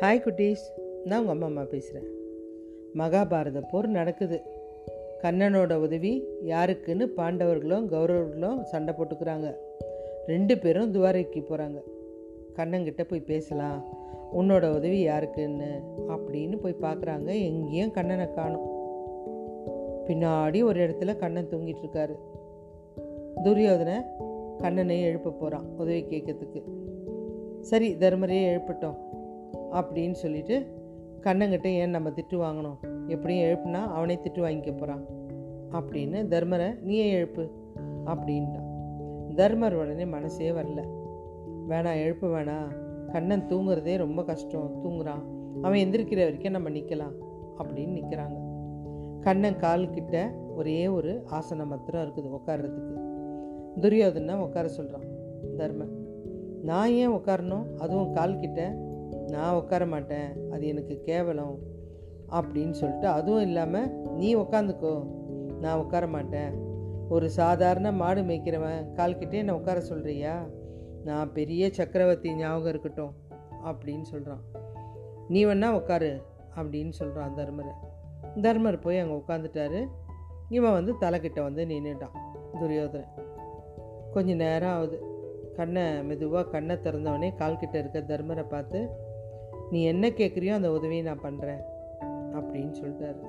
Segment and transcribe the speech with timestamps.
[0.00, 0.64] Hi குட்டீஸ்.
[1.04, 2.08] நான் உங்கள் அம்மா அம்மா பேசுகிறேன்
[3.00, 4.38] மகாபாரத போர் நடக்குது.
[5.22, 9.54] கண்ணனோட உதவி யாருக்குன்னு பாண்டவர்களும் கௌரவர்களும் சண்டை போட்டுக்கிறாங்க.
[10.26, 11.78] ரெண்டு பேரும் துவாரைக்கு போகிறாங்க
[12.56, 13.80] கண்ணங்கிட்ட போய் பேசலாம்.
[14.38, 15.70] உன்னோட உதவி யாருக்குன்னு
[16.08, 18.68] அப்படின்னு போய் பார்க்குறாங்க எங்கேயும் கண்ணனை காணும்.
[20.08, 22.16] பின்னாடி ஒரு இடத்துல கண்ணன் தூங்கிட்டு இருக்காரு.
[23.44, 23.98] துரியோதனை
[24.58, 26.62] கண்ணனை எழுப்ப போகிறான் உதவி கேட்கறதுக்கு.
[27.60, 28.98] சரி தர்மரையே எழுப்பட்டோம்.
[29.76, 30.66] அப்படின்னு சொல்லிட்டு
[31.20, 33.08] கண்ணங்கிட்ட ஏன் நம்ம திட்டு வாங்கணும்?
[33.08, 35.04] எப்படியும் எழுப்புனா அவனே திட்டு வாங்கிக்க போகிறான்
[35.70, 37.50] அப்படின்னு தர்மரை நீயே எழுப்பு?
[38.06, 38.66] அப்படின்ட்டான்.
[39.34, 40.88] தர்மர் உடனே மனசே வரல.
[41.68, 42.74] வேணாம் எழுப்ப வேணாம்
[43.12, 44.84] கண்ணன் தூங்குறதே ரொம்ப கஷ்டம்.
[44.84, 45.34] தூங்குறான்.
[45.62, 47.12] அவன் எந்திரிக்கிற வரைக்கும் நம்ம நிற்கலாம்
[47.58, 48.44] அப்படின்னு நிற்கிறாங்க
[49.20, 53.00] கண்ணன் கால்கிட்ட ஒரே ஒரு ஆசனம் மாத்திரம் இருக்குது உட்கார்றதுக்கு
[53.80, 55.04] துரியோதனை உட்கார சொல்கிறான்
[55.56, 55.90] தர்மன்
[56.62, 58.85] நான் ஏன் உட்காரணும் அதுவும் கால்கிட்ட
[59.28, 60.50] நான் உட்கார மாட்டேன்.
[60.50, 61.58] அது எனக்கு கேவலம்
[62.30, 64.94] அப்படின்னு சொல்லிட்டு அதுவும் இல்லாமல் நீ உட்காந்துக்கோ.
[65.60, 66.52] நான் உட்கார மாட்டேன்.
[67.08, 70.34] ஒரு சாதாரண மாடு மேய்க்கிறவன் கால்கிட்டே நான் உட்கார சொல்கிறியா
[71.04, 73.14] நான் பெரிய சக்கரவர்த்தி ஞாபகம் இருக்கட்டும்
[73.64, 74.42] அப்படின்னு சொல்கிறான்
[75.28, 76.22] நீ வேணா உட்காரு
[76.56, 77.74] அப்படின்னு சொல்கிறான் தர்மரை.
[78.40, 79.86] தர்மர் போய் அங்கே உட்காந்துட்டாரு
[80.48, 82.16] இவன் வந்து தலைக்கிட்ட வந்து நின்றுட்டான்
[82.58, 83.14] துரியோதனன்.
[84.12, 84.98] கொஞ்ச நேரம் ஆகுது.
[85.56, 89.04] கண்ணை மெதுவாக கண்ணை திறந்தவொடனே கால்கிட்ட இருக்க தர்மரை பார்த்து
[89.70, 91.62] நீ என்ன கேட்குறியோ அந்த உதவியை நான் பண்ணுறேன்
[92.32, 93.20] அப்படின்னு சொல்லிட்டாரு.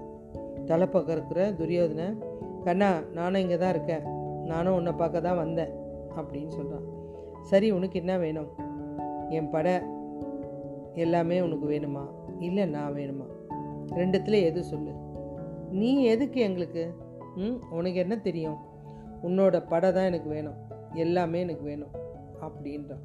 [0.90, 2.18] பக்கம் இருக்கிற துரியோதனை
[2.64, 4.06] கண்ணா நானும் இங்கே தான் இருக்கேன்.
[4.46, 5.72] நானும் உன்னை பார்க்க தான் வந்தேன்
[6.16, 6.86] அப்படின்னு சொல்கிறான்
[7.42, 8.50] சரி உனக்கு என்ன வேணும்?
[9.30, 9.74] என் படை
[10.94, 12.04] எல்லாமே உனக்கு வேணுமா?
[12.40, 13.28] இல்லை நான் வேணுமா?
[13.90, 14.92] ரெண்டுத்தில் எது சொல்லு?
[15.72, 16.94] நீ எதுக்கு எங்களுக்கு?
[17.36, 18.58] ம் உனக்கு என்ன தெரியும்?
[19.24, 20.58] உன்னோட படை தான் எனக்கு வேணும்.
[20.94, 21.94] எல்லாமே எனக்கு வேணும்
[22.42, 23.04] அப்படின்றான்.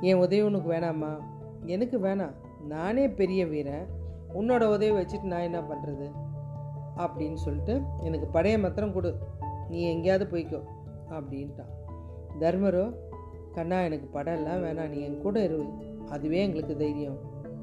[0.00, 1.18] என் உதவி உனக்கு வேணாமா?
[1.66, 2.34] எனக்கு வேணாம்.
[2.66, 3.86] நானே பெரிய வீரன்.
[4.34, 6.06] உன்னோட உதவி வச்சுட்டு நான் என்ன பண்ணுறது
[6.96, 9.18] அப்படின்னு சொல்லிட்டு எனக்கு பழைய மத்திரம் கொடு.
[9.68, 10.60] நீ எங்கேயாவது போய்க்கோ
[11.10, 11.72] அப்படின்ட்டான்.
[12.40, 12.94] தர்மரோ
[13.52, 14.88] கண்ணா எனக்கு படம் எல்லாம் வேணாம்.
[14.88, 15.68] நீ என் கூட இரு.
[16.08, 17.18] அதுவே எங்களுக்கு தைரியம்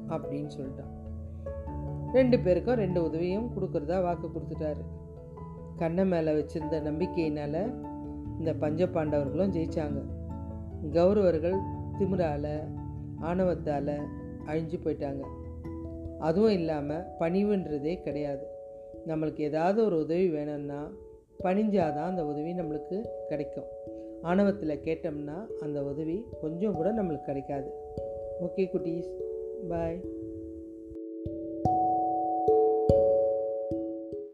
[0.08, 0.92] அப்படின்னு சொல்லிட்டான்.
[2.12, 4.82] ரெண்டு பேருக்கும் ரெண்டு உதவியும் கொடுக்குறதா வாக்கு கொடுத்துட்டாரு.
[5.76, 7.60] கண்ணை மேலே வச்சிருந்த நம்பிக்கையினால்
[8.38, 10.00] இந்த பஞ்ச பாண்டவர்களும் ஜெயித்தாங்க
[10.92, 11.56] கௌரவர்கள்
[11.98, 12.46] திமிரால
[13.20, 13.94] ஆணவத்தால்
[14.46, 15.22] அழிஞ்சு போயிட்டாங்க.
[16.18, 18.46] அதுவும் இல்லாமல் பணிவுன்றதே கிடையாது.
[19.06, 20.92] நம்மளுக்கு ஏதாவது ஒரு உதவி வேணும்னா
[21.42, 23.64] பணிஞ்சாதான் அந்த உதவி நம்மளுக்கு கிடைக்கும்.
[24.22, 27.70] ஆணவத்தில் கேட்டோம்னா அந்த உதவி கொஞ்சம் கூட நம்மளுக்கு கிடைக்காது.
[28.40, 29.10] ஓகே குட்டீஸ்.
[29.68, 30.00] பாய்.